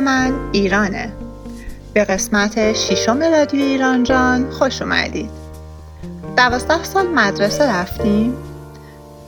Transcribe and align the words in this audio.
من 0.00 0.32
ایرانه. 0.52 1.12
به 1.94 2.04
قسمت 2.04 2.72
ششم 2.72 3.22
رادیو 3.22 3.60
ایران 3.60 4.04
جان 4.04 4.50
خوش 4.50 4.82
اومدید. 4.82 5.30
دوازده 6.36 6.84
سال 6.84 7.06
مدرسه 7.06 7.72
رفتیم. 7.72 8.36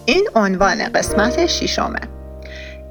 این 0.04 0.28
عنوان 0.34 0.88
قسمت 0.88 1.46
ششمه. 1.46 2.00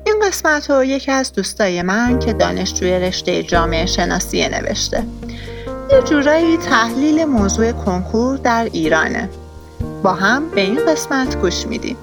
این 0.06 0.16
قسمت 0.28 0.70
رو 0.70 0.84
یکی 0.84 1.12
از 1.12 1.34
دوستای 1.34 1.82
من 1.82 2.20
که 2.20 2.34
دانشجوی 2.34 2.92
رشته 2.92 3.44
جامعه 3.44 3.86
شناسی 3.86 4.48
نوشته. 4.48 5.04
یه 5.92 6.02
جورایی 6.02 6.58
تحلیل 6.58 7.26
موضوع 7.26 7.72
کنکور 7.72 8.38
در 8.38 8.70
ایرانه. 8.74 9.30
با 10.04 10.14
هم 10.14 10.50
به 10.50 10.62
این 10.62 10.86
قسمت 10.86 11.38
گوش 11.38 11.68
میدیم. 11.68 11.98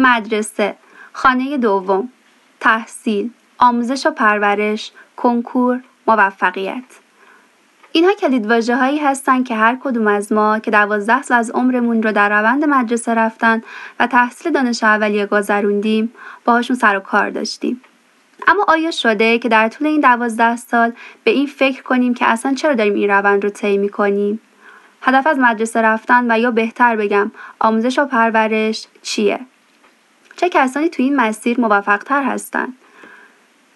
مدرسه 0.00 0.76
خانه 1.12 1.58
دوم 1.58 2.08
تحصیل 2.60 3.30
آموزش 3.58 4.06
و 4.06 4.10
پرورش 4.10 4.92
کنکور 5.16 5.80
موفقیت. 6.06 6.84
اینها 7.92 8.12
کلید 8.12 8.70
هایی 8.70 8.98
هستند 8.98 9.46
که 9.46 9.54
هر 9.54 9.78
کدوم 9.84 10.06
از 10.06 10.32
ما 10.32 10.58
که 10.58 10.70
دوازده 10.70 11.22
سال 11.22 11.38
از 11.38 11.50
عمرمون 11.50 12.02
رو 12.02 12.12
در 12.12 12.28
روند 12.28 12.64
مدرسه 12.64 13.14
رفتن 13.14 13.62
و 14.00 14.06
تحصیل 14.06 14.52
دانش 14.52 14.84
اولیه 14.84 15.26
گذروندیم 15.26 16.12
باهاشون 16.44 16.76
سر 16.76 16.96
و 16.96 17.00
کار 17.00 17.30
داشتیم. 17.30 17.80
اما 18.48 18.64
آیا 18.68 18.90
شده 18.90 19.38
که 19.38 19.48
در 19.48 19.68
طول 19.68 19.86
این 19.86 20.00
دوازده 20.00 20.56
سال 20.56 20.92
به 21.24 21.30
این 21.30 21.46
فکر 21.46 21.82
کنیم 21.82 22.14
که 22.14 22.26
اصلا 22.26 22.54
چرا 22.54 22.74
داریم 22.74 22.94
این 22.94 23.10
روند 23.10 23.44
رو 23.44 23.50
طی 23.50 23.88
کنیم 23.88 24.40
هدف 25.02 25.26
از 25.26 25.38
مدرسه 25.38 25.82
رفتن 25.82 26.30
و 26.30 26.38
یا 26.38 26.50
بهتر 26.50 26.96
بگم 26.96 27.30
آموزش 27.58 27.98
و 27.98 28.04
پرورش 28.04 28.86
چیه؟ 29.02 29.40
چه 30.40 30.48
کسانی 30.48 30.88
تو 30.88 31.02
این 31.02 31.16
مسیر 31.16 31.60
موفقتر 31.60 32.22
هستند 32.22 32.72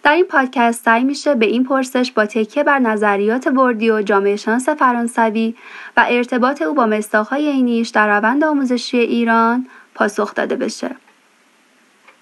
در 0.03 0.12
این 0.12 0.25
پادکست 0.25 0.84
سعی 0.84 1.05
میشه 1.05 1.34
به 1.34 1.47
این 1.47 1.65
پرسش 1.65 2.12
با 2.12 2.27
تکیه 2.27 2.62
بر 2.62 2.79
نظریات 2.79 3.47
و 3.47 4.03
جامعه 4.03 4.37
شانس 4.37 4.69
فرانسوی 4.69 5.55
و 5.97 6.05
ارتباط 6.09 6.62
او 6.62 6.75
با 6.75 6.87
مستاخهای 6.87 7.47
اینیش 7.47 7.89
در 7.89 8.17
روند 8.19 8.45
آموزشی 8.45 8.98
ایران 8.98 9.67
پاسخ 9.95 10.35
داده 10.35 10.57
بشه. 10.57 10.91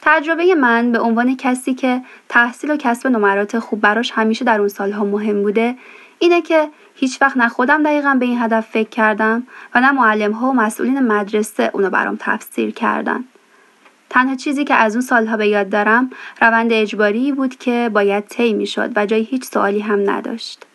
تجربه 0.01 0.55
من 0.55 0.93
به 0.93 0.99
عنوان 0.99 1.37
کسی 1.37 1.75
که 1.75 2.03
تحصیل 2.29 2.71
و 2.71 2.77
کسب 2.77 3.07
نمرات 3.07 3.59
خوب 3.59 3.81
براش 3.81 4.13
همیشه 4.15 4.45
در 4.45 4.59
اون 4.59 4.69
سالها 4.69 5.05
مهم 5.05 5.43
بوده 5.43 5.77
اینه 6.19 6.43
که 6.43 6.69
هیچ 6.95 7.23
وقت 7.23 7.37
نه 7.37 7.49
خودم 7.49 7.83
دقیقا 7.83 8.17
به 8.21 8.25
این 8.25 8.43
هدف 8.43 8.67
فکر 8.71 8.89
کردم 8.89 9.47
و 9.75 9.81
نه 9.81 9.93
معلم 9.93 10.33
ها 10.33 10.51
و 10.51 10.53
مسئولین 10.53 11.01
مدرسه 11.01 11.71
اونو 11.73 11.91
برام 11.91 12.17
تفسیر 12.21 12.71
کردن. 12.71 13.25
تنها 14.13 14.35
چیزی 14.35 14.65
که 14.65 14.75
از 14.75 14.95
اون 14.95 15.03
سالها 15.03 15.37
به 15.37 15.49
یاد 15.49 15.69
دارم 15.69 16.11
روند 16.41 16.73
اجباری 16.73 17.33
بود 17.33 17.57
که 17.57 17.91
باید 17.93 18.27
طی 18.27 18.53
می‌شد 18.53 18.91
و 18.97 19.07
جای 19.07 19.23
هیچ 19.23 19.45
سوالی 19.45 19.81
هم 19.81 20.11
نداشت. 20.11 20.67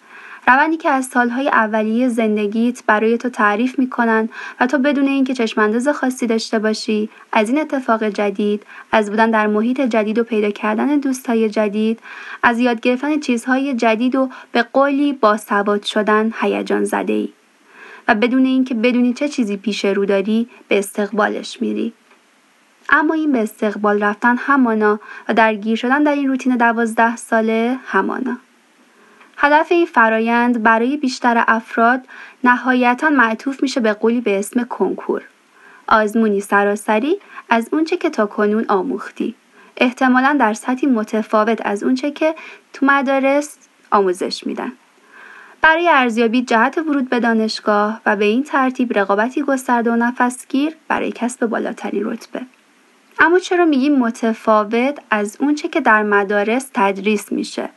روندی 0.48 0.78
که 0.78 0.90
از 0.90 1.06
سالهای 1.06 1.48
اولیه 1.48 2.10
زندگیت 2.10 2.84
برای 2.88 3.18
تو 3.18 3.30
تعریف 3.30 3.80
می‌کنن 3.80 4.30
و 4.60 4.68
تو 4.68 4.78
بدون 4.78 5.08
اینکه 5.08 5.34
چشمانداز 5.34 5.88
خاصی 5.88 6.28
داشته 6.28 6.60
باشی 6.60 7.10
از 7.32 7.50
این 7.50 7.60
اتفاق 7.60 8.04
جدید 8.04 8.64
از 8.92 9.10
بودن 9.10 9.32
در 9.32 9.48
محیط 9.48 9.82
جدید 9.82 10.20
و 10.20 10.24
پیدا 10.24 10.50
کردن 10.50 10.98
دوستهای 10.98 11.50
جدید 11.50 12.00
از 12.44 12.60
یاد 12.60 12.80
گرفتن 12.80 13.20
چیزهای 13.20 13.74
جدید 13.74 14.16
و 14.16 14.30
به 14.52 14.64
قولی 14.74 15.14
با 15.14 15.38
سواد 15.38 15.84
شدن 15.84 16.34
هیجان 16.42 16.84
زده 16.84 17.14
ای 17.14 17.30
و 18.08 18.16
بدون 18.16 18.46
اینکه 18.46 18.74
بدونی 18.74 19.14
چه 19.14 19.28
چیزی 19.30 19.58
پیش 19.58 19.86
رو 19.86 20.06
داری 20.06 20.48
به 20.68 20.80
استقبالش 20.80 21.62
میری 21.62 21.94
اما 22.90 23.14
این 23.14 23.32
به 23.32 23.44
استقبال 23.44 24.04
رفتن 24.04 24.38
همانا 24.38 25.00
و 25.28 25.34
درگیر 25.34 25.76
شدن 25.76 26.04
در 26.04 26.12
این 26.12 26.28
روتین 26.28 26.58
دوازده 26.58 27.16
ساله 27.16 27.80
همانا. 27.86 28.38
هدف 29.38 29.72
این 29.72 29.86
فرایند 29.86 30.64
برای 30.64 30.98
بیشتر 30.98 31.44
افراد 31.48 32.02
نهایتا 32.44 33.10
معطوف 33.10 33.64
میشه 33.64 33.80
به 33.80 33.94
قولی 33.94 34.22
به 34.22 34.40
اسم 34.40 34.64
کنکور. 34.64 35.22
آزمونی 35.88 36.42
سراسری 36.42 37.18
از 37.50 37.70
اونچه 37.72 37.98
که 37.98 38.10
تا 38.10 38.26
کنون 38.26 38.66
آموختی. 38.70 39.36
احتمالا 39.78 40.38
در 40.40 40.54
سطحی 40.54 40.88
متفاوت 40.88 41.62
از 41.66 41.84
اونچه 41.84 42.12
که 42.12 42.36
تو 42.74 42.86
مدارس 42.86 43.58
آموزش 43.92 44.48
میدن. 44.48 44.72
برای 45.62 45.90
ارزیابی 45.90 46.42
جهت 46.42 46.78
ورود 46.78 47.10
به 47.10 47.20
دانشگاه 47.20 48.02
و 48.06 48.16
به 48.16 48.26
این 48.26 48.44
ترتیب 48.44 49.00
رقابتی 49.00 49.42
گسترده 49.42 49.92
و 49.92 49.96
نفسگیر 49.96 50.76
برای 50.88 51.12
کسب 51.12 51.46
بالاترین 51.46 52.06
رتبه. 52.06 52.42
اما 53.20 53.40
چرا 53.40 53.66
میگیم 53.66 53.96
متفاوت 53.96 55.00
از 55.10 55.38
اونچه 55.40 55.68
که 55.68 55.82
در 55.82 56.04
مدارس 56.04 56.70
تدریس 56.74 57.32
میشه؟ 57.32 57.70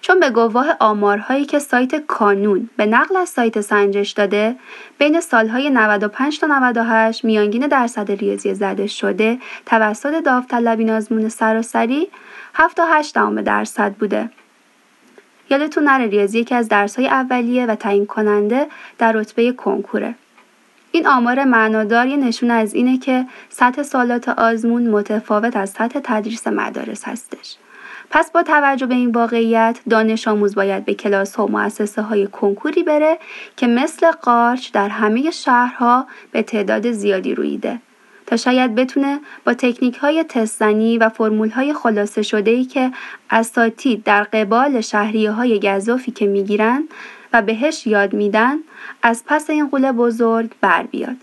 چون 0.00 0.20
به 0.20 0.30
گواه 0.30 0.76
آمارهایی 0.80 1.44
که 1.44 1.58
سایت 1.58 2.06
کانون 2.06 2.70
به 2.76 2.86
نقل 2.86 3.16
از 3.16 3.28
سایت 3.28 3.60
سنجش 3.60 4.10
داده 4.10 4.56
بین 4.98 5.20
سالهای 5.20 5.70
95 5.70 6.40
تا 6.40 6.46
98 6.46 7.24
میانگین 7.24 7.66
درصد 7.66 8.10
ریاضی 8.10 8.54
زده 8.54 8.86
شده 8.86 9.38
توسط 9.66 10.24
داوطلبین 10.24 10.90
آزمون 10.90 11.28
سراسری 11.28 12.08
7 12.54 12.76
تا 12.76 12.86
8 12.86 13.14
درصد 13.44 13.92
بوده. 13.92 14.30
یادتون 15.50 15.84
نره 15.84 16.06
ریاضی 16.06 16.40
یکی 16.40 16.54
از 16.54 16.68
درسهای 16.68 17.08
اولیه 17.08 17.66
و 17.66 17.74
تعیین 17.74 18.06
کننده 18.06 18.66
در 18.98 19.12
رتبه 19.12 19.52
کنکوره. 19.52 20.14
این 20.94 21.06
آمار 21.06 21.44
معنادار 21.44 22.06
یه 22.06 22.16
نشون 22.16 22.50
از 22.50 22.74
اینه 22.74 22.98
که 22.98 23.26
سطح 23.48 23.82
سالات 23.82 24.28
آزمون 24.28 24.86
متفاوت 24.86 25.56
از 25.56 25.70
سطح 25.70 26.00
تدریس 26.04 26.46
مدارس 26.46 27.04
هستش. 27.04 27.56
پس 28.10 28.30
با 28.30 28.42
توجه 28.42 28.86
به 28.86 28.94
این 28.94 29.10
واقعیت 29.10 29.80
دانش 29.90 30.28
آموز 30.28 30.54
باید 30.54 30.84
به 30.84 30.94
کلاس 30.94 31.34
ها 31.34 31.46
و 31.46 31.50
مؤسسه 31.50 32.02
های 32.02 32.26
کنکوری 32.26 32.82
بره 32.82 33.18
که 33.56 33.66
مثل 33.66 34.10
قارچ 34.10 34.72
در 34.72 34.88
همه 34.88 35.30
شهرها 35.30 36.06
به 36.32 36.42
تعداد 36.42 36.90
زیادی 36.90 37.34
رویده 37.34 37.80
تا 38.26 38.36
شاید 38.36 38.74
بتونه 38.74 39.20
با 39.44 39.54
تکنیک 39.54 39.96
های 39.96 40.24
تستنی 40.24 40.98
و 40.98 41.08
فرمول 41.08 41.50
های 41.50 41.74
خلاصه 41.74 42.22
شده 42.22 42.50
ای 42.50 42.64
که 42.64 42.92
اساتید 43.30 44.04
در 44.04 44.24
قبال 44.24 44.80
شهریه 44.80 45.30
های 45.30 45.60
گذافی 45.60 46.12
که 46.12 46.26
می‌گیرن 46.26 46.88
و 47.34 47.42
بهش 47.42 47.86
یاد 47.86 48.12
میدن 48.12 48.56
از 49.02 49.24
پس 49.26 49.50
این 49.50 49.68
قوله 49.68 49.92
بزرگ 49.92 50.50
بر 50.60 50.82
بیاد. 50.82 51.16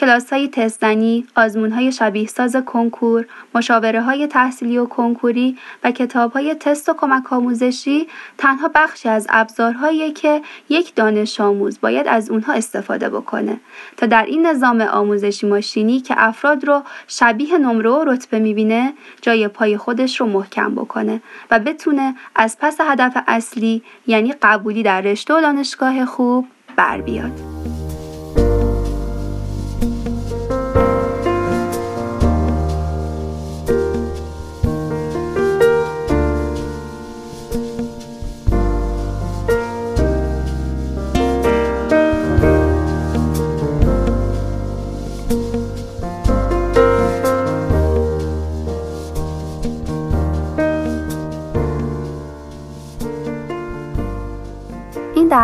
کلاس 0.00 0.32
های 0.32 0.48
تستنی، 0.48 1.26
آزمون 1.36 1.72
های 1.72 1.92
شبیه 1.92 2.26
ساز 2.26 2.56
کنکور، 2.56 3.26
مشاوره 3.54 4.02
های 4.02 4.26
تحصیلی 4.26 4.78
و 4.78 4.86
کنکوری 4.86 5.58
و 5.84 5.90
کتاب 5.90 6.32
های 6.32 6.54
تست 6.54 6.88
و 6.88 6.94
کمک 6.94 7.32
آموزشی 7.32 8.08
تنها 8.38 8.70
بخشی 8.74 9.08
از 9.08 9.26
ابزارهایی 9.30 10.12
که 10.12 10.42
یک 10.68 10.94
دانش 10.94 11.40
آموز 11.40 11.80
باید 11.80 12.08
از 12.08 12.30
اونها 12.30 12.52
استفاده 12.52 13.08
بکنه 13.08 13.60
تا 13.96 14.06
در 14.06 14.24
این 14.24 14.46
نظام 14.46 14.80
آموزشی 14.80 15.46
ماشینی 15.46 16.00
که 16.00 16.14
افراد 16.16 16.64
رو 16.64 16.82
شبیه 17.06 17.58
نمره 17.58 17.90
و 17.90 18.04
رتبه 18.04 18.38
می‌بینه 18.38 18.92
جای 19.22 19.48
پای 19.48 19.76
خودش 19.76 20.20
رو 20.20 20.26
محکم 20.26 20.74
بکنه 20.74 21.22
و 21.50 21.58
بتونه 21.58 22.14
از 22.34 22.56
پس 22.60 22.76
هدف 22.80 23.16
اصلی 23.26 23.82
یعنی 24.06 24.34
قبولی 24.42 24.82
در 24.82 25.00
رشته 25.00 25.34
و 25.34 25.40
دانشگاه 25.40 26.04
خوب 26.04 26.46
بر 26.76 27.00
بیاد. 27.00 27.69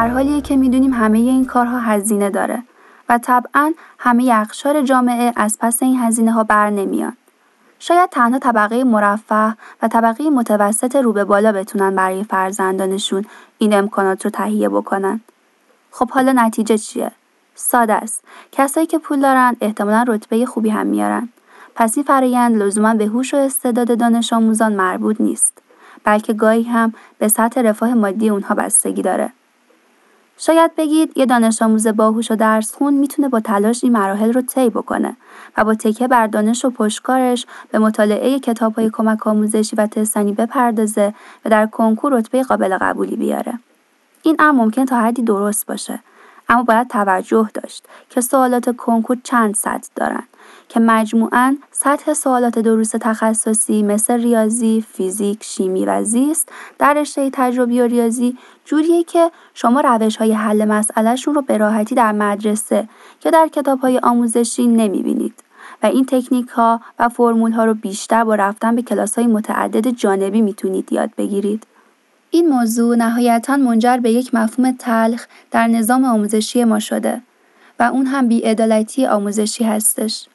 در 0.07 0.13
حالیه 0.13 0.41
که 0.41 0.57
می‌دونیم 0.57 0.93
همه 0.93 1.19
این 1.19 1.45
کارها 1.45 1.79
هزینه 1.79 2.31
داره 2.31 2.63
و 3.09 3.19
طبعا 3.19 3.73
همه 3.99 4.31
اقشار 4.33 4.83
جامعه 4.83 5.33
از 5.37 5.59
پس 5.61 5.83
این 5.83 5.99
هزینه 5.99 6.33
ها 6.33 6.45
بر 6.45 6.71
نمیان. 6.71 7.17
شاید 7.79 8.11
تنها 8.11 8.39
طبقه 8.39 8.85
مرفه 8.85 9.57
و 9.83 9.89
طبقه 9.89 10.31
متوسط 10.31 10.97
رو 10.97 11.13
به 11.13 11.25
بالا 11.25 11.53
بتونن 11.53 11.97
برای 11.97 12.25
فرزندانشون 12.25 13.25
این 13.59 13.75
امکانات 13.75 14.25
رو 14.25 14.31
تهیه 14.31 14.69
بکنن. 14.69 15.21
خب 15.91 16.11
حالا 16.11 16.33
نتیجه 16.37 16.79
چیه؟ 16.79 17.11
ساده 17.55 17.93
است. 17.93 18.25
کسایی 18.53 18.87
که 18.87 18.99
پول 18.99 19.21
دارن 19.21 19.57
احتمالا 19.61 20.05
رتبه 20.09 20.47
خوبی 20.47 20.71
هم 20.71 20.87
میارن. 20.87 21.29
پس 21.75 21.97
این 21.97 22.05
فرایند 22.05 22.63
لزوما 22.63 22.95
به 22.95 23.07
هوش 23.07 23.35
و 23.35 23.37
استعداد 23.37 23.99
دانش 23.99 24.33
آموزان 24.33 24.73
مربوط 24.73 25.21
نیست. 25.21 25.63
بلکه 26.05 26.33
گاهی 26.33 26.63
هم 26.63 26.93
به 27.19 27.29
سطح 27.29 27.61
رفاه 27.61 27.95
مادی 27.95 28.29
اونها 28.29 28.55
بستگی 28.55 29.03
داره. 29.03 29.33
شاید 30.39 30.77
بگید 30.77 31.19
یه 31.19 31.27
دانش 31.27 31.63
آموز 31.63 31.87
باهوش 31.87 32.31
و 32.31 32.37
درس 32.37 32.75
خون 32.75 32.95
می‌تونه 32.95 33.29
با 33.29 33.41
تلاش 33.41 33.85
این 33.85 33.93
مراحل 33.93 34.33
رو 34.33 34.43
طی 34.43 34.71
بکنه 34.71 35.17
و 35.57 35.65
با 35.65 35.75
تکیه 35.75 36.09
بر 36.09 36.27
دانش 36.27 36.65
و 36.65 36.71
پشتکارش 36.71 37.47
به 37.71 37.79
مطالعه 37.79 38.39
کتاب 38.39 38.75
های 38.75 38.91
کمک 38.91 39.27
آموزشی 39.27 39.77
و 39.77 39.87
تستانی 39.87 40.33
بپردازه 40.33 41.15
و 41.45 41.51
در 41.51 41.67
کنکور 41.67 42.13
رتبه 42.13 42.43
قابل 42.43 42.79
قبولی 42.79 43.17
بیاره. 43.17 43.59
این 44.23 44.37
امر 44.39 44.65
ممکن 44.65 44.85
تا 44.85 45.01
حدی 45.01 45.23
درست 45.23 45.67
باشه 45.67 45.99
اما 46.49 46.63
باید 46.63 46.89
توجه 46.89 47.51
داشت 47.55 47.85
که 48.11 48.21
سوالات 48.21 48.77
کنکور 48.77 49.17
چند 49.23 49.55
سطح 49.55 49.89
دارن 49.95 50.23
که 50.69 50.81
مجموعاً 50.81 51.57
سطح 51.73 52.15
سوالات 52.15 52.59
دروس 52.59 52.91
تخصصی 52.91 53.83
مثل 53.83 54.23
ریاضی، 54.23 54.85
فیزیک، 54.93 55.45
شیمی 55.45 55.85
و 55.85 56.05
زیست 56.05 56.49
در 56.79 56.95
رشته 56.95 57.31
تجربی 57.33 57.81
و 57.81 57.87
ریاضی 57.87 58.39
جوریه 58.65 59.05
که 59.05 59.31
شما 59.55 59.81
روش 59.81 60.17
های 60.17 60.33
حل 60.33 60.65
مسئلهشون 60.65 61.35
رو 61.35 61.43
به 61.43 61.59
راحتی 61.59 61.95
در 61.95 62.13
مدرسه 62.13 62.89
یا 63.25 63.31
در 63.31 63.49
کتاب 63.49 63.81
های 63.81 63.99
آموزشی 63.99 64.67
نمی‌بینید 64.67 65.35
و 65.83 65.87
این 65.87 66.07
تکنیک 66.07 66.49
ها 66.49 66.81
و 66.99 67.09
فرمول 67.09 67.53
ها 67.53 67.65
رو 67.65 67.75
بیشتر 67.75 68.25
با 68.25 68.35
رفتن 68.35 68.77
به 68.77 68.83
کلاس 68.83 69.19
های 69.19 69.27
متعدد 69.27 69.89
جانبی 69.91 70.41
می‌تونید 70.41 70.93
یاد 70.93 71.11
بگیرید. 71.19 71.67
این 72.31 72.49
موضوع 72.49 72.97
نهایتا 72.97 73.57
منجر 73.57 73.97
به 73.97 74.11
یک 74.11 74.35
مفهوم 74.35 74.73
تلخ 74.73 75.27
در 75.51 75.67
نظام 75.67 76.05
آموزشی 76.05 76.65
ما 76.65 76.79
شده 76.79 77.23
و 77.79 77.83
اون 77.83 78.07
هم 78.07 78.29
بیعدالتی 78.29 79.07
آموزشی 79.07 79.65
هستش. 79.65 80.29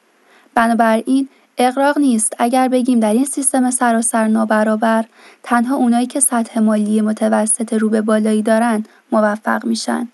بنابراین 0.56 1.30
اقراق 1.58 1.98
نیست 1.98 2.34
اگر 2.40 2.68
بگیم 2.68 3.00
در 3.00 3.14
این 3.14 3.26
سیستم 3.26 3.72
سراسر 3.72 4.28
نابرابر 4.28 5.06
تنها 5.44 5.76
اونایی 5.76 6.08
که 6.08 6.20
سطح 6.20 6.60
مالی 6.60 7.02
متوسط 7.02 7.74
رو 7.74 7.90
به 7.90 8.02
بالایی 8.02 8.42
دارن 8.42 8.84
موفق 9.12 9.66
میشن. 9.66 10.08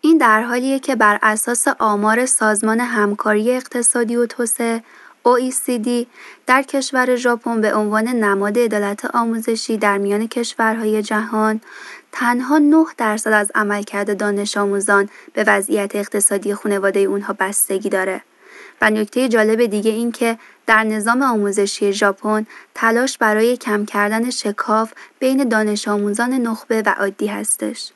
این 0.00 0.18
در 0.18 0.42
حالیه 0.42 0.78
که 0.78 0.96
بر 0.96 1.18
اساس 1.22 1.68
آمار 1.78 2.26
سازمان 2.26 2.80
همکاری 2.80 3.50
اقتصادی 3.50 4.16
و 4.16 4.26
توسعه 4.26 4.82
OECD 5.26 5.88
در 6.46 6.62
کشور 6.62 7.16
ژاپن 7.16 7.60
به 7.60 7.74
عنوان 7.74 8.08
نماد 8.08 8.58
عدالت 8.58 9.04
آموزشی 9.14 9.76
در 9.76 9.98
میان 9.98 10.28
کشورهای 10.28 11.02
جهان 11.02 11.60
تنها 12.12 12.58
9 12.58 12.84
درصد 12.96 13.32
از 13.32 13.52
عملکرد 13.54 14.16
دانش 14.16 14.56
آموزان 14.56 15.08
به 15.32 15.44
وضعیت 15.46 15.96
اقتصادی 15.96 16.54
خانواده 16.54 17.00
اونها 17.00 17.32
بستگی 17.40 17.88
داره. 17.88 18.22
و 18.80 18.90
نکته 18.90 19.28
جالب 19.28 19.66
دیگه 19.66 19.90
این 19.90 20.12
که 20.12 20.38
در 20.66 20.84
نظام 20.84 21.22
آموزشی 21.22 21.92
ژاپن 21.92 22.46
تلاش 22.74 23.18
برای 23.18 23.56
کم 23.56 23.84
کردن 23.84 24.30
شکاف 24.30 24.92
بین 25.18 25.48
دانش 25.48 25.88
آموزان 25.88 26.32
نخبه 26.32 26.82
و 26.86 26.94
عادی 26.98 27.26
هستش. 27.26 27.92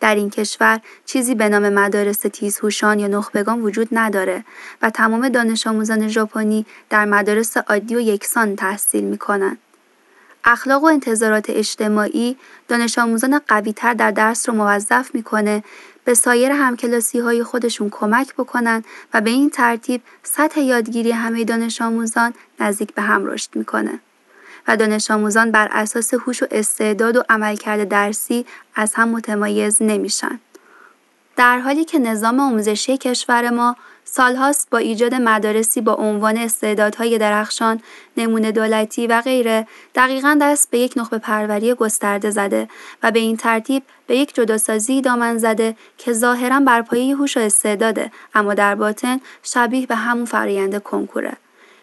در 0.00 0.14
این 0.14 0.30
کشور 0.30 0.80
چیزی 1.06 1.34
به 1.34 1.48
نام 1.48 1.68
مدارس 1.68 2.20
تیزهوشان 2.20 2.98
یا 2.98 3.06
نخبگان 3.06 3.62
وجود 3.62 3.88
نداره 3.92 4.44
و 4.82 4.90
تمام 4.90 5.28
دانش 5.28 5.66
آموزان 5.66 6.08
ژاپنی 6.08 6.66
در 6.90 7.04
مدارس 7.04 7.56
عادی 7.56 7.96
و 7.96 8.00
یکسان 8.00 8.56
تحصیل 8.56 9.04
می‌کنند. 9.04 9.58
اخلاق 10.44 10.82
و 10.82 10.86
انتظارات 10.86 11.50
اجتماعی 11.50 12.36
دانش 12.68 12.98
آموزان 12.98 13.40
قویتر 13.48 13.94
در 13.94 14.10
درس 14.10 14.48
رو 14.48 14.54
موظف 14.54 15.14
می‌کنه 15.14 15.64
به 16.04 16.14
سایر 16.14 16.52
همکلاسی 16.52 17.18
های 17.18 17.42
خودشون 17.44 17.90
کمک 17.90 18.34
بکنن 18.34 18.84
و 19.14 19.20
به 19.20 19.30
این 19.30 19.50
ترتیب 19.50 20.02
سطح 20.22 20.60
یادگیری 20.60 21.10
همه 21.10 21.44
دانش 21.44 21.82
آموزان 21.82 22.34
نزدیک 22.60 22.94
به 22.94 23.02
هم 23.02 23.26
رشد 23.26 23.50
می‌کنه. 23.54 24.00
و 24.68 24.76
دانش 24.76 25.10
آموزان 25.10 25.50
بر 25.50 25.68
اساس 25.72 26.14
هوش 26.14 26.42
و 26.42 26.46
استعداد 26.50 27.16
و 27.16 27.22
عملکرد 27.28 27.88
درسی 27.88 28.46
از 28.74 28.94
هم 28.94 29.08
متمایز 29.08 29.82
نمیشن. 29.82 30.40
در 31.36 31.58
حالی 31.58 31.84
که 31.84 31.98
نظام 31.98 32.40
آموزشی 32.40 32.96
کشور 32.96 33.50
ما 33.50 33.76
سالهاست 34.04 34.70
با 34.70 34.78
ایجاد 34.78 35.14
مدارسی 35.14 35.80
با 35.80 35.94
عنوان 35.94 36.36
استعدادهای 36.36 37.18
درخشان، 37.18 37.80
نمونه 38.16 38.52
دولتی 38.52 39.06
و 39.06 39.20
غیره 39.20 39.66
دقیقا 39.94 40.38
دست 40.42 40.70
به 40.70 40.78
یک 40.78 40.92
نخبه 40.96 41.18
پروری 41.18 41.74
گسترده 41.74 42.30
زده 42.30 42.68
و 43.02 43.10
به 43.10 43.18
این 43.18 43.36
ترتیب 43.36 43.82
به 44.06 44.16
یک 44.16 44.34
جداسازی 44.34 45.00
دامن 45.00 45.38
زده 45.38 45.76
که 45.98 46.12
ظاهرا 46.12 46.60
بر 46.60 46.82
پایه 46.82 47.16
هوش 47.16 47.36
و 47.36 47.40
استعداده 47.40 48.12
اما 48.34 48.54
در 48.54 48.74
باطن 48.74 49.20
شبیه 49.42 49.86
به 49.86 49.94
همون 49.94 50.24
فرآیند 50.24 50.82
کنکوره. 50.82 51.36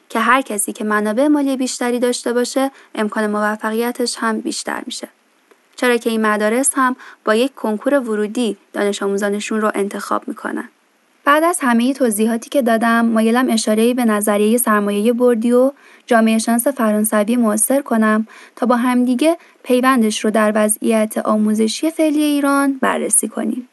که 0.10 0.20
هر 0.20 0.42
کسی 0.42 0.74
که 0.74 0.84
منابع 0.84 1.28
مالی 1.28 1.58
بیشتری 1.58 2.00
داشته 2.00 2.34
باشه 2.34 2.72
امکان 2.96 3.28
موفقیتش 3.28 4.18
هم 4.20 4.40
بیشتر 4.40 4.82
میشه. 4.86 5.08
چرا 5.76 5.98
که 5.98 6.10
این 6.10 6.26
مدارس 6.26 6.72
هم 6.76 6.96
با 7.26 7.36
یک 7.36 7.56
کنکور 7.56 7.94
ورودی 8.00 8.58
دانش 8.74 9.04
آموزانشون 9.04 9.62
رو 9.62 9.72
انتخاب 9.76 10.28
می‌کنن. 10.28 10.70
بعد 11.28 11.44
از 11.44 11.58
همه 11.62 11.94
توضیحاتی 11.94 12.50
که 12.50 12.62
دادم 12.62 13.06
مایلم 13.06 13.50
اشاره 13.50 13.94
به 13.94 14.06
نظریه 14.06 14.58
سرمایه 14.58 15.14
بردیو 15.14 15.72
جامعه 16.06 16.38
شانس 16.38 16.68
فرانسوی 16.68 17.36
معاصر 17.36 17.82
کنم 17.82 18.28
تا 18.56 18.66
با 18.66 18.76
همدیگه 18.76 19.38
پیوندش 19.64 20.26
رو 20.26 20.32
در 20.32 20.52
وضعیت 20.56 21.18
آموزشی 21.18 21.92
فعلی 21.92 22.22
ایران 22.22 22.74
بررسی 22.82 23.28
کنیم. 23.28 23.70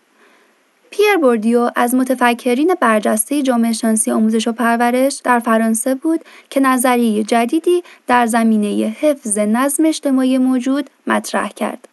پیر 0.90 1.16
بوردیو 1.20 1.70
از 1.76 1.94
متفکرین 1.94 2.74
برجسته 2.80 3.42
جامعه 3.42 3.72
شناسی 3.72 4.10
آموزش 4.10 4.48
و 4.48 4.52
پرورش 4.52 5.20
در 5.24 5.38
فرانسه 5.38 5.94
بود 5.94 6.20
که 6.50 6.60
نظریه 6.60 7.22
جدیدی 7.22 7.82
در 8.06 8.26
زمینه 8.26 8.96
حفظ 9.00 9.38
نظم 9.38 9.84
اجتماعی 9.86 10.38
موجود 10.38 10.90
مطرح 11.06 11.48
کرد. 11.48 11.88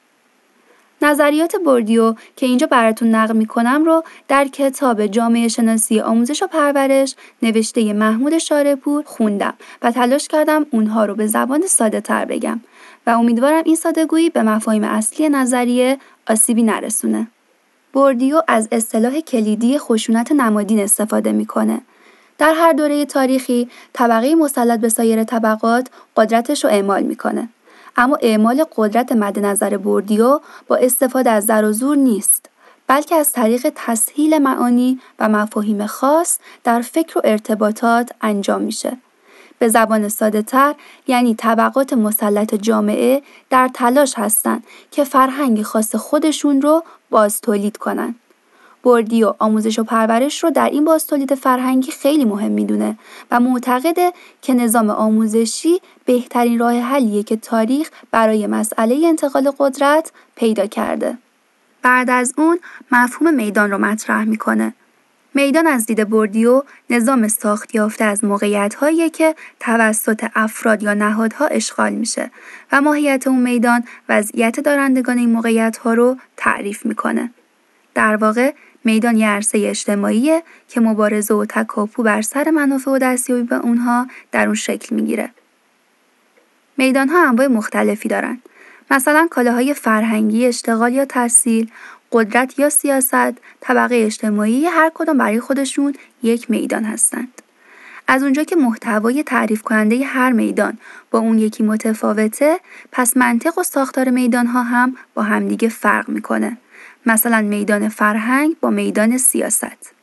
نظریات 1.02 1.56
بوردیو 1.66 2.16
که 2.36 2.46
اینجا 2.46 2.68
براتون 2.68 3.16
نقل 3.16 3.36
می‌کنم 3.36 3.86
رو 3.86 4.04
در 4.28 4.48
کتاب 4.48 5.06
جامعه 5.08 5.48
شناسی 5.48 6.00
آموزش 6.00 6.44
و 6.44 6.48
پرورش 6.48 7.16
نوشته 7.42 7.94
محمود 7.94 8.38
شارع‌پور 8.38 9.04
خوندم 9.08 9.54
و 9.82 9.92
تلاش 9.92 10.28
کردم 10.28 10.66
اونها 10.72 11.06
رو 11.06 11.16
به 11.16 11.28
زبان 11.28 11.68
ساده 11.68 12.02
تر 12.02 12.26
بگم 12.26 12.62
و 13.08 13.10
امیدوارم 13.10 13.64
این 13.66 13.76
سادهگویی 13.76 14.30
به 14.30 14.44
مفاهیم 14.44 14.84
اصلی 14.84 15.30
نظریه 15.30 15.98
آسیبی 16.28 16.64
نرسونه. 16.64 17.28
بوردیو 17.94 18.42
از 18.48 18.68
اصطلاح 18.72 19.20
کلیدی 19.20 19.78
خشونت 19.78 20.32
نمادین 20.32 20.80
استفاده 20.80 21.32
می‌کنه. 21.32 21.82
در 22.38 22.54
هر 22.54 22.74
دوره 22.74 23.06
تاریخی 23.06 23.70
طبقه 23.94 24.36
مسلط 24.36 24.80
به 24.80 24.90
سایر 24.90 25.24
طبقات 25.24 25.90
قدرتش 26.16 26.64
رو 26.64 26.70
اعمال 26.70 27.04
می‌کنه. 27.04 27.50
اما 27.98 28.18
اعمال 28.22 28.66
قدرت 28.76 29.12
مد 29.12 29.40
نظر 29.40 29.78
بوردیو 29.78 30.40
با 30.68 30.76
استفاده 30.76 31.30
از 31.30 31.48
زر 31.48 31.66
و 31.66 31.72
زور 31.72 31.98
نیست. 31.98 32.50
بلکه 32.88 33.16
از 33.16 33.32
طریق 33.32 33.72
تحمیل 33.76 34.38
معانی 34.38 35.00
و 35.20 35.30
مفاهیم 35.30 35.86
خاص 35.86 36.38
در 36.64 36.82
فکر 36.82 37.18
و 37.18 37.22
ارتباطات 37.24 38.12
انجام 38.22 38.62
میشه. 38.62 38.98
به 39.60 39.68
زبان 39.68 40.10
ساده 40.10 40.42
تر 40.42 40.76
یعنی 41.08 41.36
طبقات 41.36 41.94
مسلط 41.94 42.56
جامعه 42.56 43.22
در 43.50 43.70
تلاش 43.74 44.14
هستند 44.18 44.64
که 44.92 45.04
فرهنگ 45.04 45.62
خاص 45.62 45.96
خودشون 45.96 46.62
رو 46.62 46.84
باز 47.10 47.42
تولید 47.42 47.78
کنن. 47.78 48.16
بردی 48.84 49.24
و 49.24 49.34
آموزش 49.40 49.80
و 49.80 49.84
پرورش 49.84 50.44
رو 50.44 50.50
در 50.50 50.70
این 50.70 50.86
باز 50.86 51.08
تولید 51.08 51.36
فرهنگی 51.36 51.92
خیلی 51.92 52.26
مهم 52.26 52.52
می‌دونه 52.52 52.98
و 53.32 53.40
معتقده 53.40 54.14
که 54.42 54.54
نظام 54.54 54.90
آموزشی 54.90 55.82
بهترین 56.06 56.60
راه 56.60 56.80
حلیه 56.80 57.24
که 57.24 57.36
تاریخ 57.36 57.90
برای 58.12 58.48
مسئله 58.48 59.02
انتقال 59.08 59.52
قدرت 59.60 60.12
پیدا 60.36 60.66
کرده. 60.68 61.18
بعد 61.82 62.10
از 62.10 62.34
اون 62.38 62.60
مفهوم 62.92 63.34
میدان 63.34 63.72
رو 63.72 63.78
مطرح 63.78 64.24
می‌کنه 64.24 64.74
میدان 65.34 65.68
از 65.68 65.86
دید 65.86 66.10
بردیو 66.10 66.64
نظام 66.90 67.28
ساخت 67.28 67.76
یافته 67.76 68.06
از 68.06 68.24
موقعیت 68.24 68.76
هایی 68.76 69.10
که 69.10 69.36
توسط 69.60 70.26
افراد 70.36 70.84
یا 70.84 70.94
نهادها 70.94 71.46
اشغال 71.46 71.94
میشه 71.94 72.32
و 72.72 72.82
ماهیت 72.82 73.28
اون 73.28 73.40
میدان 73.40 73.84
وضعیت 74.10 74.60
دارندگان 74.60 75.18
این 75.18 75.30
موقعیت 75.32 75.78
ها 75.78 75.94
رو 75.94 76.18
تعریف 76.38 76.86
می‌کنه. 76.86 77.32
در 77.96 78.16
واقع 78.16 78.54
میدان 78.84 79.18
یه 79.18 79.28
عرصه 79.28 79.58
اجتماعیه 79.68 80.44
که 80.68 80.82
مبارزه 80.82 81.34
و 81.34 81.46
تکاپو 81.46 82.04
بر 82.04 82.22
سر 82.22 82.50
منافع 82.50 82.92
و 82.92 82.98
دستیابی 82.98 83.44
به 83.44 83.56
اونها 83.56 84.08
در 84.32 84.46
اون 84.46 84.56
شکل 84.56 84.96
می‌گیره. 84.96 85.32
میدان 86.78 87.10
ها 87.10 87.28
انواع 87.28 87.48
مختلفی 87.48 88.10
دارن. 88.10 88.42
مثلا 88.92 89.28
کالاهای 89.32 89.74
فرهنگی، 89.74 90.46
اشتغال 90.46 90.94
یا 90.94 91.06
تحصیل، 91.06 91.72
قدرت 92.12 92.60
یا 92.60 92.70
سیاست، 92.70 93.34
طبقه 93.62 93.96
اجتماعی 93.96 94.66
هر 94.66 94.92
کدام 94.94 95.18
برای 95.18 95.40
خودشون 95.40 95.94
یک 96.24 96.52
میدان 96.52 96.84
هستند. 96.84 97.42
از 98.08 98.24
اونجا 98.24 98.44
که 98.44 98.56
محتوای 98.56 99.24
تعریف 99.24 99.62
کننده 99.62 100.06
هر 100.06 100.32
میدان 100.32 100.78
با 101.12 101.20
اون 101.20 101.40
یکی 101.40 101.64
متفاوته 101.64 102.60
پس 102.92 103.18
منطق 103.18 103.58
و 103.58 103.64
ساختار 103.64 104.10
میدان 104.10 104.48
ها 104.48 104.64
هم 104.64 104.96
با 105.14 105.24
همدیگه 105.24 105.70
فرق 105.70 106.10
می‌کنه 106.10 106.58
مثلا 107.06 107.42
میدان 107.42 107.90
فرهنگ 107.90 108.56
با 108.60 108.70
میدان 108.70 109.18
سیاست. 109.18 109.94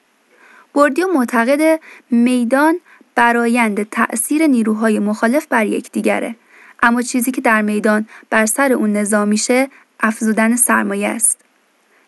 بردیو 0.74 1.06
معتقد 1.14 1.80
میدان 2.10 2.80
برایند 3.14 3.90
تأثیر 3.90 4.46
نیروهای 4.46 4.98
مخالف 4.98 5.46
بر 5.46 5.66
یکدیگره. 5.66 6.36
اما 6.82 7.02
چیزی 7.02 7.30
که 7.30 7.40
در 7.40 7.62
میدان 7.62 8.06
بر 8.30 8.46
سر 8.46 8.72
اون 8.72 8.92
نظام 8.92 9.28
میشه 9.28 9.68
افزودن 10.00 10.56
سرمایه 10.56 11.08
است. 11.08 11.40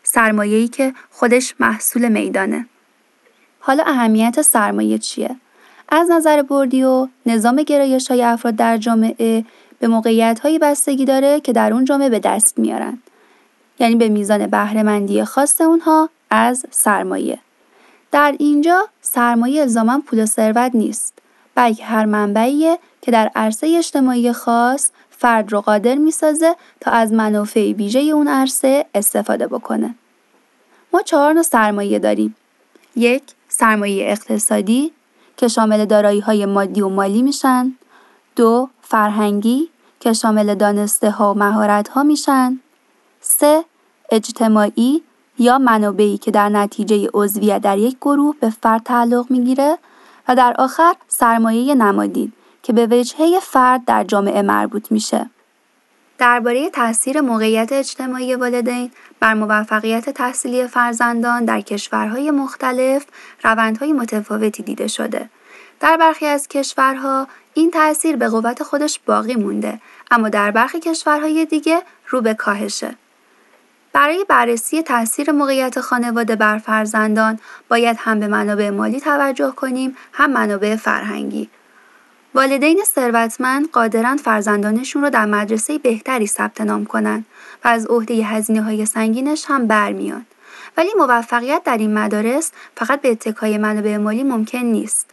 سرمایه‌ای 0.03 0.69
که 0.69 0.95
خودش 1.11 1.55
محصول 1.61 2.09
میدانه. 2.09 2.67
حالا 3.61 3.85
اهمیت 3.87 4.43
سرمایه 4.43 4.99
چیه؟ 4.99 5.37
از 5.89 6.11
نظر 6.11 6.43
بردیو 6.43 7.09
نظام 7.27 7.57
گرایش 7.57 8.09
های 8.09 8.23
افراد 8.23 8.57
در 8.57 8.77
جامعه 8.77 9.45
به 9.79 9.89
موقعیت 9.89 10.41
های 10.41 10.59
بستگی 10.59 11.05
داره 11.05 11.41
که 11.41 11.53
در 11.53 11.73
اون 11.73 11.85
جامعه 11.85 12.09
به 12.09 12.19
دست 12.19 12.59
میارن. 12.59 12.99
یعنی 13.81 13.95
به 13.97 14.09
میزان 14.09 14.47
بهرهمندی 14.47 15.25
خاص 15.25 15.61
اونها 15.61 16.09
از 16.31 16.67
سرمایه 16.71 17.39
در 18.13 18.35
اینجا 18.39 18.89
سرمایه 19.01 19.61
الزاما 19.61 20.03
پول 20.07 20.25
ثروت 20.25 20.75
نیست 20.75 21.19
بلکه 21.55 21.85
هر 21.85 22.05
منبعیه 22.05 22.79
که 23.03 23.11
در 23.11 23.31
عرصه 23.35 23.75
اجتماعی 23.79 24.33
خاص 24.33 24.91
فرد 25.11 25.53
رو 25.53 25.61
قادر 25.61 25.95
می‌سازه 25.95 26.57
تا 26.81 26.91
از 26.91 27.13
منافع 27.13 27.73
ویژه 27.73 28.01
اون 28.01 28.29
عرصه 28.29 28.87
استفاده 28.95 29.47
بکنه. 29.47 29.95
ما 30.93 31.03
چهار 31.03 31.33
نوع 31.33 31.43
سرمایه 31.43 31.99
داریم. 31.99 32.37
یک، 32.97 33.23
سرمایه 33.49 34.11
اقتصادی 34.11 34.93
که 35.37 35.49
شامل 35.49 35.85
دارایی 35.85 36.21
های 36.21 36.47
مادی 36.47 36.81
و 36.81 36.89
مالی 36.89 37.23
میشن. 37.23 37.73
دو، 38.37 38.69
فرهنگی 38.83 39.69
که 40.01 40.13
شامل 40.13 40.55
دانسته 40.55 41.11
ها 41.11 41.35
و 41.35 41.39
مهارت 41.39 41.89
ها 41.89 42.03
میشن. 42.03 42.61
سه، 43.21 43.65
اجتماعی 44.11 45.03
یا 45.39 45.59
منابعی 45.59 46.19
که 46.19 46.31
در 46.31 46.49
نتیجه 46.49 47.09
عضویت 47.15 47.63
در 47.63 47.79
یک 47.79 47.97
گروه 48.01 48.35
به 48.41 48.51
فرد 48.51 48.83
تعلق 48.83 49.31
می‌گیره 49.31 49.79
و 50.29 50.37
در 50.37 50.55
آخر 50.59 50.95
سرمایه 51.09 51.75
نمادین 51.75 52.33
که 52.63 52.73
به 52.73 52.87
وجهه 52.87 53.41
فرد 53.41 53.85
در 53.85 54.05
جامعه 54.05 54.43
مربوط 54.43 54.93
میشه. 54.93 55.31
درباره 56.19 56.71
تاثیر 56.71 57.21
موقعیت 57.21 57.73
اجتماعی 57.73 58.35
والدین 58.35 58.91
بر 59.21 59.35
موفقیت 59.35 60.11
تحصیلی 60.11 60.67
فرزندان 60.67 61.45
در 61.45 61.61
کشورهای 61.61 62.31
مختلف 62.31 63.07
روندهای 63.45 63.93
متفاوتی 63.93 64.63
دیده 64.63 64.89
شده. 64.89 65.31
در 65.81 65.97
برخی 65.97 66.27
از 66.27 66.49
کشورها 66.49 67.27
این 67.55 67.71
تاثیر 67.71 68.17
به 68.17 68.29
قوت 68.29 68.63
خودش 68.63 69.01
باقی 69.07 69.35
مونده 69.35 69.81
اما 70.11 70.29
در 70.29 70.51
برخی 70.51 70.81
کشورهای 70.81 71.45
دیگه 71.45 71.83
رو 72.09 72.21
به 72.21 72.35
کاهشه. 72.35 72.97
برای 73.93 74.25
بررسی 74.29 74.83
تاثیر 74.83 75.33
موقعیت 75.33 75.81
خانواده 75.81 76.37
بر 76.37 76.59
فرزندان 76.59 77.39
باید 77.69 77.97
هم 78.01 78.21
به 78.21 78.29
منابع 78.29 78.71
مالی 78.71 79.01
توجه 79.01 79.51
کنیم 79.51 79.97
هم 80.13 80.31
منابع 80.31 80.77
فرهنگی 80.77 81.51
والدین 82.35 82.83
ثروتمند 82.85 83.71
قادرند 83.71 84.19
فرزندانشون 84.19 85.03
رو 85.03 85.11
در 85.11 85.27
مدرسه 85.27 85.79
بهتری 85.79 86.27
ثبت 86.27 86.61
نام 86.61 86.85
کنند 86.85 87.27
و 87.65 87.69
از 87.69 87.87
عهده 87.87 88.15
هزینه 88.15 88.63
های 88.63 88.87
سنگینش 88.87 89.45
هم 89.49 89.67
برمیان. 89.67 90.27
ولی 90.77 90.89
موفقیت 90.99 91.63
در 91.65 91.79
این 91.79 91.95
مدارس 91.95 92.53
فقط 92.77 93.01
به 93.01 93.11
اتکای 93.11 93.59
منابع 93.59 93.97
مالی 93.97 94.23
ممکن 94.23 94.59
نیست. 94.59 95.11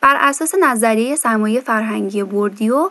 بر 0.00 0.16
اساس 0.20 0.54
نظریه 0.62 1.16
سرمایه 1.16 1.60
فرهنگی 1.60 2.22
بوردیو، 2.22 2.90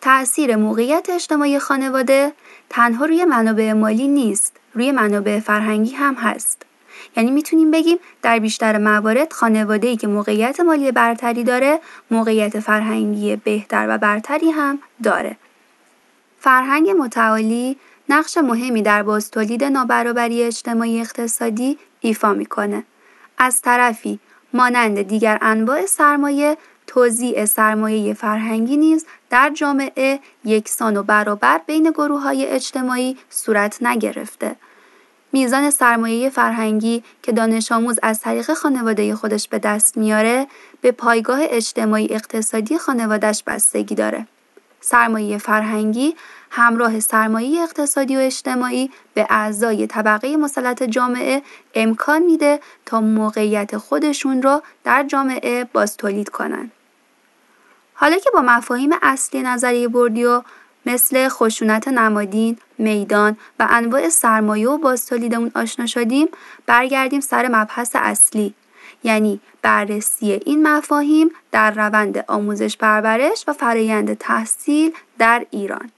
تأثیر 0.00 0.56
موقعیت 0.56 1.10
اجتماعی 1.10 1.58
خانواده 1.58 2.32
تنها 2.70 3.04
روی 3.04 3.24
منابع 3.24 3.72
مالی 3.72 4.08
نیست، 4.08 4.56
روی 4.74 4.92
منابع 4.92 5.40
فرهنگی 5.40 5.92
هم 5.94 6.14
هست. 6.14 6.62
یعنی 7.16 7.30
می‌تونیم 7.30 7.70
بگیم 7.70 7.98
در 8.22 8.38
بیشتر 8.38 8.78
موارد 8.78 9.32
خانواده 9.32 9.88
ای 9.88 9.96
که 9.96 10.06
موقعیت 10.06 10.60
مالی 10.60 10.92
برتری 10.92 11.44
داره 11.44 11.80
موقعیت 12.10 12.60
فرهنگی 12.60 13.36
بهتر 13.36 13.86
و 13.88 13.98
برتری 13.98 14.50
هم 14.50 14.78
داره. 15.02 15.36
فرهنگ 16.40 16.90
متعالی 16.90 17.76
نقش 18.08 18.36
مهمی 18.36 18.82
در 18.82 19.02
باز 19.02 19.30
تولید 19.30 19.64
نابرابری 19.64 20.42
اجتماعی 20.42 21.00
اقتصادی 21.00 21.78
ایفا 22.00 22.32
می‌کنه. 22.32 22.84
از 23.38 23.62
طرفی 23.62 24.18
مانند 24.52 25.02
دیگر 25.02 25.38
انواع 25.40 25.86
سرمایه 25.86 26.56
توزیع 26.86 27.44
سرمایه 27.44 28.14
فرهنگی 28.14 28.76
نیز 28.76 29.06
در 29.32 29.50
جامعه 29.54 30.20
یکسان 30.44 30.96
و 30.96 31.02
برابر 31.02 31.60
بین 31.66 31.90
گروه 31.90 32.22
های 32.22 32.46
اجتماعی 32.46 33.16
صورت 33.30 33.82
نگرفته. 33.82 34.56
میزان 35.32 35.70
سرمایه 35.70 36.30
فرهنگی 36.30 37.04
که 37.22 37.32
دانش 37.32 37.72
آموز 37.72 37.98
از 38.02 38.20
طریق 38.20 38.54
خانواده 38.54 39.14
خودش 39.14 39.48
به 39.48 39.58
دست 39.58 39.96
میاره 39.96 40.46
به 40.80 40.92
پایگاه 40.92 41.38
اجتماعی 41.42 42.14
اقتصادی 42.14 42.78
خانوادش 42.78 43.42
بستگی 43.42 43.94
داره. 43.94 44.26
سرمایه 44.80 45.38
فرهنگی 45.38 46.14
همراه 46.50 47.00
سرمایه 47.00 47.62
اقتصادی 47.62 48.16
و 48.16 48.20
اجتماعی 48.20 48.90
به 49.14 49.26
اعضای 49.30 49.86
طبقه 49.86 50.36
مسلط 50.36 50.82
جامعه 50.82 51.42
امکان 51.74 52.22
میده 52.22 52.60
تا 52.86 53.00
موقعیت 53.00 53.76
خودشون 53.76 54.42
رو 54.42 54.62
در 54.84 55.04
جامعه 55.04 55.64
باز 55.64 55.96
تولید 55.96 56.28
کنن. 56.28 56.70
حالا 58.02 58.18
که 58.18 58.30
با 58.30 58.42
مفاهیم 58.42 58.90
اصلی 59.02 59.42
نظریه 59.42 59.88
بردیو 59.88 60.42
مثل 60.86 61.28
خشونت 61.28 61.88
نمادین، 61.88 62.58
میدان 62.78 63.36
و 63.60 63.66
انواع 63.70 64.08
سرمایه 64.08 64.68
و 64.68 64.78
بازتولید 64.78 65.34
اون 65.34 65.50
آشنا 65.54 65.86
شدیم 65.86 66.28
برگردیم 66.66 67.20
سر 67.20 67.48
مبحث 67.48 67.96
اصلی. 67.98 68.54
یعنی 69.04 69.40
بررسی 69.62 70.32
این 70.32 70.66
مفاهیم 70.66 71.30
در 71.52 71.70
روند 71.70 72.24
آموزش 72.28 72.76
پرورش 72.76 73.44
و 73.48 73.52
فرایند 73.52 74.14
تحصیل 74.14 74.92
در 75.18 75.46
ایران. 75.50 75.90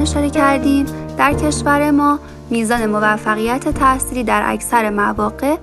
اشاره 0.00 0.30
کردیم 0.30 0.86
در 1.18 1.32
کشور 1.32 1.90
ما 1.90 2.18
میزان 2.50 2.86
موفقیت 2.86 3.68
تحصیلی 3.68 4.24
در 4.24 4.42
اکثر 4.46 4.90
مواقع 4.90 5.56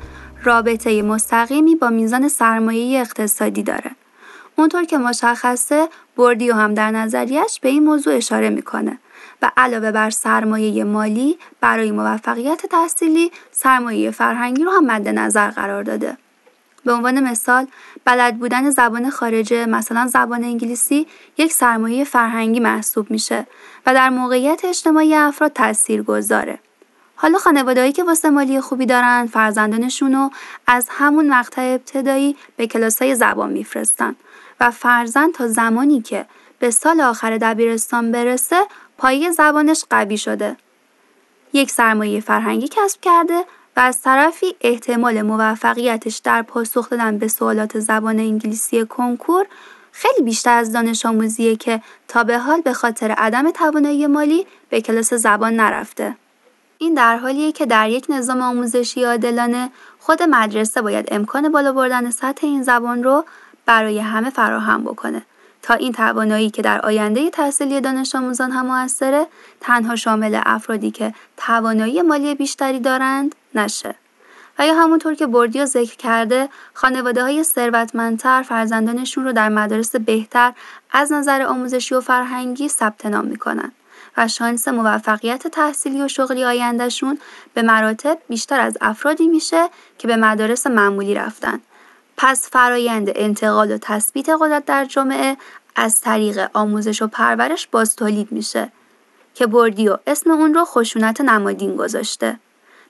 رابطه 0.43 1.01
مستقیمی 1.01 1.75
با 1.75 1.89
میزان 1.89 2.27
سرمایه 2.27 2.99
اقتصادی 2.99 3.63
داره. 3.63 3.91
اونطور 4.55 4.83
که 4.83 4.97
مشخصه 4.97 5.87
بردیو 6.17 6.53
هم 6.53 6.73
در 6.73 6.91
نظریش 6.91 7.59
به 7.59 7.69
این 7.69 7.83
موضوع 7.83 8.15
اشاره 8.15 8.49
می‌کنه 8.49 8.99
و 9.41 9.51
علاوه 9.57 9.91
بر 9.91 10.09
سرمایه 10.09 10.83
مالی 10.83 11.37
برای 11.61 11.91
موفقیت 11.91 12.65
تحصیلی 12.65 13.31
سرمایه 13.51 14.11
فرهنگی 14.11 14.63
رو 14.63 14.71
هم 14.71 14.85
مد 14.85 15.07
نظر 15.07 15.49
قرار 15.49 15.83
داده. 15.83 16.17
به 16.87 16.93
عنوان 16.93 17.19
مثال 17.23 17.67
بلد 18.05 18.37
بودن 18.37 18.69
زبان 18.69 19.09
خارجه 19.09 19.65
مثلا 19.65 20.07
زبان 20.07 20.43
انگلیسی 20.43 21.07
یک 21.37 21.53
سرمایه 21.53 22.03
فرهنگی 22.03 22.59
محسوب 22.59 23.11
میشه 23.11 23.47
و 23.85 23.93
در 23.93 24.09
موقعیت 24.09 24.65
اجتماعی 24.65 25.15
افراد 25.15 25.53
تاثیر 25.53 26.03
گذاره. 26.03 26.59
حالا 27.15 27.37
خانوادهایی 27.37 27.91
که 27.91 28.03
واسه 28.03 28.29
مالی 28.29 28.61
خوبی 28.61 28.85
دارن 28.85 29.25
فرزندانشون 29.25 30.13
رو 30.13 30.29
از 30.67 30.87
همون 30.89 31.29
مقطع 31.33 31.61
ابتدایی 31.61 32.35
به 32.57 32.67
کلاس 32.67 33.01
های 33.01 33.15
زبان 33.15 33.51
میفرستن 33.51 34.15
و 34.59 34.71
فرزند 34.71 35.33
تا 35.33 35.47
زمانی 35.47 36.01
که 36.01 36.25
به 36.59 36.71
سال 36.71 37.01
آخر 37.01 37.37
دبیرستان 37.37 38.11
برسه 38.11 38.61
پایه 38.97 39.31
زبانش 39.31 39.83
قوی 39.89 40.17
شده. 40.17 40.57
یک 41.53 41.71
سرمایه 41.71 42.19
فرهنگی 42.19 42.67
کسب 42.67 43.01
کرده 43.01 43.43
و 43.77 43.79
از 43.79 44.01
طرفی 44.01 44.55
احتمال 44.61 45.21
موفقیتش 45.21 46.17
در 46.17 46.41
پاسخ 46.41 46.89
دادن 46.89 47.17
به 47.17 47.27
سوالات 47.27 47.79
زبان 47.79 48.19
انگلیسی 48.19 48.85
کنکور 48.85 49.45
خیلی 49.91 50.21
بیشتر 50.21 50.57
از 50.57 50.73
دانش 50.73 51.05
آموزیه 51.05 51.55
که 51.55 51.81
تا 52.07 52.23
به 52.23 52.37
حال 52.37 52.61
به 52.61 52.73
خاطر 52.73 53.11
عدم 53.11 53.51
توانایی 53.51 54.07
مالی 54.07 54.47
به 54.69 54.81
کلاس 54.81 55.13
زبان 55.13 55.55
نرفته. 55.55 56.15
این 56.77 56.93
در 56.93 57.17
حالیه 57.17 57.51
که 57.51 57.65
در 57.65 57.89
یک 57.89 58.05
نظام 58.09 58.41
آموزشی 58.41 59.03
عادلانه 59.03 59.71
خود 59.99 60.23
مدرسه 60.23 60.81
باید 60.81 61.07
امکان 61.11 61.51
بالا 61.51 61.71
بردن 61.71 62.11
سطح 62.11 62.47
این 62.47 62.63
زبان 62.63 63.03
رو 63.03 63.25
برای 63.65 63.99
همه 63.99 64.29
فراهم 64.29 64.83
بکنه 64.83 65.21
تا 65.61 65.73
این 65.73 65.93
توانایی 65.93 66.49
که 66.49 66.61
در 66.61 66.81
آینده 66.81 67.29
تحصیلی 67.29 67.81
دانش 67.81 68.15
آموزان 68.15 68.51
هم 68.51 68.65
موثره 68.65 69.27
تنها 69.61 69.95
شامل 69.95 70.39
افرادی 70.45 70.91
که 70.91 71.13
توانایی 71.37 72.01
مالی 72.01 72.35
بیشتری 72.35 72.79
دارند 72.79 73.35
نشه. 73.59 73.95
و 74.59 74.67
یا 74.67 74.73
همونطور 74.73 75.15
که 75.15 75.27
بردیا 75.27 75.65
ذکر 75.65 75.95
کرده 75.95 76.49
خانواده 76.73 77.23
های 77.23 77.43
ثروتمندتر 77.43 78.41
فرزندانشون 78.41 79.23
رو 79.23 79.31
در 79.31 79.49
مدارس 79.49 79.95
بهتر 79.95 80.53
از 80.91 81.11
نظر 81.11 81.41
آموزشی 81.41 81.95
و 81.95 82.01
فرهنگی 82.01 82.67
ثبت 82.69 83.05
نام 83.05 83.25
می‌کنن 83.25 83.71
و 84.17 84.27
شانس 84.27 84.67
موفقیت 84.67 85.47
تحصیلی 85.47 86.01
و 86.01 86.07
شغلی 86.07 86.43
آیندهشون 86.43 87.19
به 87.53 87.61
مراتب 87.61 88.17
بیشتر 88.29 88.59
از 88.59 88.77
افرادی 88.81 89.27
میشه 89.27 89.69
که 89.97 90.07
به 90.07 90.15
مدارس 90.15 90.67
معمولی 90.67 91.15
رفتن. 91.15 91.59
پس 92.17 92.49
فرایند 92.49 93.09
انتقال 93.15 93.71
و 93.71 93.77
تثبیت 93.81 94.29
قدرت 94.29 94.65
در 94.65 94.85
جامعه 94.85 95.37
از 95.75 96.01
طریق 96.01 96.49
آموزش 96.53 97.01
و 97.01 97.07
پرورش 97.07 97.67
باز 97.67 97.95
تولید 97.95 98.31
میشه 98.31 98.71
که 99.33 99.47
بردیو 99.47 99.97
اسم 100.07 100.31
اون 100.31 100.53
رو 100.53 100.65
خشونت 100.65 101.21
نمادین 101.21 101.75
گذاشته. 101.75 102.39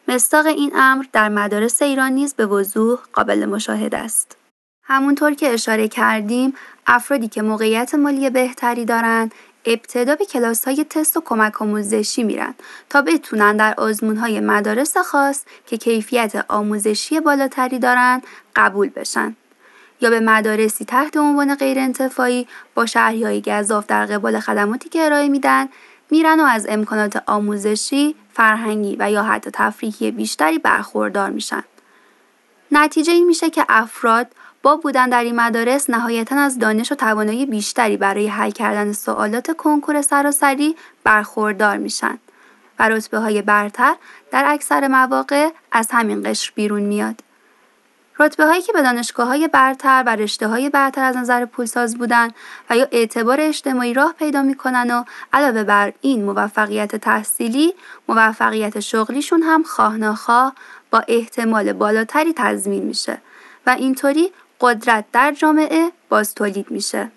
مستاق 0.09 0.45
این 0.45 0.71
امر 0.75 1.05
در 1.13 1.29
مدارس 1.29 1.81
ایران 1.81 2.11
نیز 2.11 2.33
به 2.33 2.45
وضوح 2.45 2.99
قابل 3.13 3.45
مشاهده 3.45 3.97
است. 3.97 4.37
همونطور 4.83 5.33
که 5.33 5.53
اشاره 5.53 5.87
کردیم 5.87 6.53
افرادی 6.87 7.27
که 7.27 7.41
موقعیت 7.41 7.95
مالی 7.95 8.29
بهتری 8.29 8.85
دارند 8.85 9.33
ابتدا 9.65 10.15
به 10.15 10.25
کلاس 10.25 10.65
های 10.65 10.83
تست 10.89 11.17
و 11.17 11.21
کمک 11.25 11.61
آموزشی 11.61 12.23
میرن 12.23 12.55
تا 12.89 13.01
بتونن 13.01 13.57
در 13.57 13.73
آزمون 13.77 14.17
های 14.17 14.39
مدارس 14.39 14.97
خاص 14.97 15.43
که 15.65 15.77
کیفیت 15.77 16.45
آموزشی 16.47 17.19
بالاتری 17.19 17.79
دارن 17.79 18.21
قبول 18.55 18.89
بشن 18.89 19.35
یا 20.01 20.09
به 20.09 20.19
مدارسی 20.19 20.85
تحت 20.85 21.17
عنوان 21.17 21.55
غیر 21.55 21.79
انتفاعی 21.79 22.47
با 22.75 22.85
شهری 22.85 23.23
های 23.23 23.41
گذاف 23.41 23.85
در 23.87 24.05
قبال 24.05 24.39
خدماتی 24.39 24.89
که 24.89 25.05
ارائه 25.05 25.29
میدن 25.29 25.67
میرن 26.11 26.39
و 26.39 26.43
از 26.43 26.65
امکانات 26.69 27.23
آموزشی، 27.25 28.15
فرهنگی 28.37 28.95
و 28.99 29.11
یا 29.11 29.23
حتی 29.23 29.49
تفریحی 29.53 30.11
بیشتری 30.11 30.59
برخوردار 30.59 31.29
میشن. 31.29 31.63
نتیجه 32.71 33.13
این 33.13 33.25
میشه 33.25 33.49
که 33.49 33.65
افراد 33.69 34.27
با 34.63 34.75
بودن 34.75 35.09
در 35.09 35.23
این 35.23 35.35
مدارس 35.35 35.89
نهایتا 35.89 36.35
از 36.35 36.59
دانش 36.59 36.91
و 36.91 36.95
توانایی 36.95 37.45
بیشتری 37.45 37.97
برای 37.97 38.27
حل 38.27 38.51
کردن 38.51 38.93
سوالات 38.93 39.57
کنکور 39.57 40.01
سراسری 40.01 40.75
برخوردار 41.03 41.77
میشن 41.77 42.17
و 42.79 42.89
رتبه 42.89 43.19
های 43.19 43.41
برتر 43.41 43.95
در 44.31 44.43
اکثر 44.47 44.87
مواقع 44.87 45.49
از 45.71 45.87
همین 45.91 46.23
قشر 46.23 46.51
بیرون 46.55 46.81
میاد. 46.81 47.26
رتبه 48.19 48.45
هایی 48.45 48.61
که 48.61 48.73
به 48.73 48.81
دانشگاه 48.81 49.27
های 49.27 49.47
برتر 49.47 50.03
و 50.05 50.15
رشته 50.15 50.47
های 50.47 50.69
برتر 50.69 51.03
از 51.03 51.17
نظر 51.17 51.45
پولساز 51.45 51.97
بودن 51.97 52.29
و 52.69 52.77
یا 52.77 52.87
اعتبار 52.91 53.41
اجتماعی 53.41 53.93
راه 53.93 54.13
پیدا 54.19 54.41
می‌کنن 54.41 54.91
و 54.91 55.03
علاوه 55.33 55.63
بر 55.63 55.93
این 56.01 56.23
موفقیت 56.23 56.95
تحصیلی 56.95 57.73
موفقیت 58.07 58.79
شغلیشون 58.79 59.43
هم 59.43 59.63
خواه 59.63 60.53
با 60.91 61.03
احتمال 61.07 61.73
بالاتری 61.73 62.33
تضمین 62.35 62.83
میشه 62.83 63.17
و 63.65 63.69
اینطوری 63.69 64.31
قدرت 64.61 65.05
در 65.13 65.31
جامعه 65.31 65.91
باز 66.09 66.35
تولید 66.35 66.71
میشه. 66.71 67.11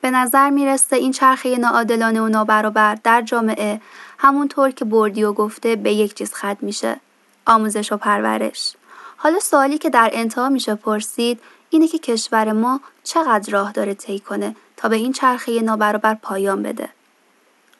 به 0.00 0.10
نظر 0.10 0.50
می‌رسه 0.50 0.96
این 0.96 1.12
چرخه 1.12 1.58
ناعادلانه 1.58 2.20
و 2.20 2.28
نابرابر 2.28 2.94
در 2.94 3.22
جامعه 3.22 3.80
همونطور 4.18 4.70
که 4.70 4.84
بردیو 4.84 5.32
گفته 5.32 5.76
به 5.76 5.92
یک 5.92 6.14
چیز 6.14 6.34
ختم 6.34 6.58
میشه. 6.60 7.00
آموزش 7.46 7.92
و 7.92 7.96
پرورش. 7.96 8.76
حالا 9.22 9.38
سوالی 9.38 9.78
که 9.78 9.90
در 9.90 10.10
انتها 10.12 10.48
میشه 10.48 10.74
پرسید 10.74 11.40
اینه 11.70 11.88
که 11.88 11.98
کشور 11.98 12.52
ما 12.52 12.80
چقدر 13.04 13.52
راه 13.52 13.72
داره 13.72 13.94
طی 13.94 14.18
کنه 14.18 14.56
تا 14.76 14.88
به 14.88 14.96
این 14.96 15.12
چرخه 15.12 15.60
نابرابر 15.60 16.14
پایان 16.14 16.62
بده. 16.62 16.88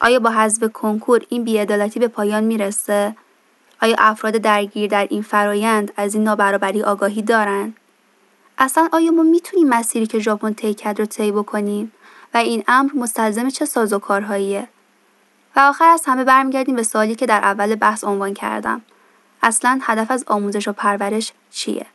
آیا 0.01 0.19
با 0.19 0.29
حذف 0.29 0.71
کنکور 0.71 1.21
این 1.29 1.43
بیعدالتی 1.43 1.99
به 1.99 2.07
پایان 2.07 2.43
می‌رسه؟ 2.43 3.15
آیا 3.81 3.95
افراد 3.99 4.33
درگیر 4.33 4.89
در 4.89 5.07
این 5.09 5.21
فرایند 5.21 5.91
از 5.97 6.15
این 6.15 6.23
نابرابری 6.23 6.83
آگاهی 6.83 7.21
دارند؟ 7.21 7.77
اصلا 8.57 8.89
آیا 8.91 9.11
ما 9.11 9.23
می‌تونیم 9.23 9.69
مسیری 9.69 10.07
که 10.07 10.19
ژاپن 10.19 10.53
طی 10.53 10.73
کرد 10.73 10.99
رو 10.99 11.05
طی 11.05 11.31
بکنیم 11.31 11.91
و 12.33 12.37
این 12.37 12.63
امر 12.67 12.91
مستلزم 12.95 13.49
چه 13.49 13.65
سازوکارهاییه 13.65 14.67
و 15.55 15.59
آخر 15.59 15.89
از 15.89 16.03
همه 16.05 16.23
برمیگردیم 16.23 16.75
به 16.75 16.83
سوالی 16.83 17.15
که 17.15 17.25
در 17.25 17.39
اول 17.43 17.75
بحث 17.75 18.03
عنوان 18.03 18.33
کردم 18.33 18.81
اصلا 19.43 19.79
هدف 19.81 20.11
از 20.11 20.23
آموزش 20.27 20.67
و 20.67 20.73
پرورش 20.73 21.31
چیه 21.51 21.85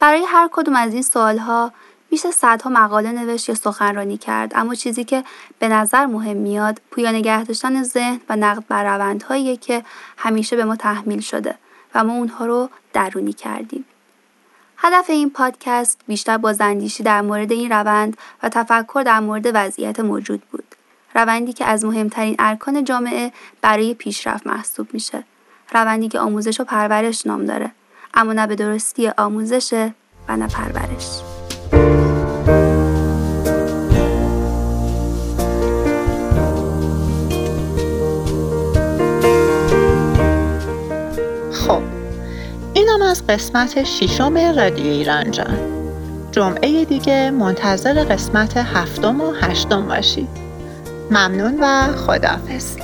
برای 0.00 0.24
هر 0.24 0.48
کدوم 0.52 0.76
از 0.76 0.92
این 0.92 1.02
سوالها 1.02 1.72
میشه 2.10 2.30
صدها 2.30 2.70
مقاله 2.70 3.12
نوشت 3.12 3.48
یا 3.48 3.54
سخنرانی 3.54 4.16
کرد 4.16 4.52
اما 4.54 4.74
چیزی 4.74 5.04
که 5.04 5.24
به 5.58 5.68
نظر 5.68 6.06
مهم 6.06 6.36
میاد 6.36 6.80
پویا 6.90 7.10
نگه 7.10 7.44
داشتن 7.44 7.82
ذهن 7.82 8.20
و 8.28 8.36
نقد 8.36 8.64
بر 8.68 8.96
روندهایی 8.96 9.56
که 9.56 9.84
همیشه 10.16 10.56
به 10.56 10.64
ما 10.64 10.76
تحمیل 10.76 11.20
شده 11.20 11.54
و 11.94 12.04
ما 12.04 12.12
اونها 12.12 12.46
رو 12.46 12.68
درونی 12.92 13.32
کردیم 13.32 13.84
هدف 14.76 15.10
این 15.10 15.30
پادکست 15.30 16.00
بیشتر 16.06 16.38
بازاندیشی 16.38 17.02
در 17.02 17.20
مورد 17.20 17.52
این 17.52 17.72
روند 17.72 18.16
و 18.42 18.48
تفکر 18.48 19.02
در 19.06 19.20
مورد 19.20 19.50
وضعیت 19.54 20.00
موجود 20.00 20.42
بود. 20.50 20.64
روندی 21.14 21.52
که 21.52 21.64
از 21.64 21.84
مهمترین 21.84 22.36
ارکان 22.38 22.84
جامعه 22.84 23.32
برای 23.60 23.94
پیشرفت 23.94 24.46
محسوب 24.46 24.94
میشه. 24.94 25.24
روندی 25.72 26.08
که 26.08 26.20
آموزش 26.20 26.60
و 26.60 26.64
پرورش 26.64 27.26
نام 27.26 27.44
داره. 27.44 27.70
اما 28.14 28.32
نه 28.32 28.46
به 28.46 28.54
درستی 28.54 29.08
آموزشه 29.08 29.94
و 30.28 30.36
نه 30.36 30.48
پرورش. 30.48 31.20
از 43.14 43.26
قسمت 43.26 43.84
ششم 43.84 44.38
رادیو 44.56 44.86
ایران 44.86 45.30
جان 45.30 45.58
جمعه 46.32 46.84
دیگه 46.84 47.30
منتظر 47.30 48.04
قسمت 48.04 48.56
هفتم 48.56 49.20
و 49.20 49.32
هشتم 49.32 49.86
باشید 49.86 50.28
ممنون 51.10 51.58
و 51.60 51.92
خداحافظ 51.96 52.83